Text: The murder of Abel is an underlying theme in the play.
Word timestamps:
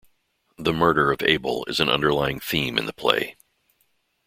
The 0.57 0.73
murder 0.73 1.11
of 1.11 1.21
Abel 1.21 1.63
is 1.67 1.79
an 1.79 1.87
underlying 1.87 2.39
theme 2.39 2.79
in 2.79 2.87
the 2.87 2.91
play. 2.93 3.35